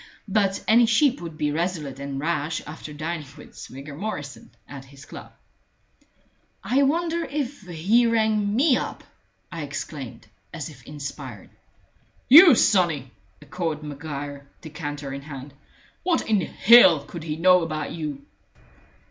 But 0.27 0.63
any 0.67 0.87
sheep 0.87 1.21
would 1.21 1.37
be 1.37 1.51
resolute 1.51 1.99
and 1.99 2.19
rash 2.19 2.59
after 2.65 2.91
dining 2.91 3.27
with 3.37 3.55
Swigger 3.55 3.95
Morrison 3.95 4.49
at 4.67 4.85
his 4.85 5.05
club. 5.05 5.31
"I 6.63 6.81
wonder 6.81 7.23
if 7.23 7.61
he 7.61 8.07
rang 8.07 8.55
me 8.55 8.77
up?" 8.77 9.03
I 9.51 9.61
exclaimed, 9.61 10.25
as 10.51 10.71
if 10.71 10.83
inspired. 10.87 11.51
"You, 12.29 12.55
sonny?" 12.55 13.11
echoed 13.43 13.83
Maguire, 13.83 14.47
decanter 14.61 15.13
in 15.13 15.21
hand. 15.21 15.53
"What 16.01 16.27
in 16.27 16.41
hell 16.41 17.03
could 17.05 17.21
he 17.21 17.35
know 17.35 17.61
about 17.61 17.91
you?" 17.91 18.25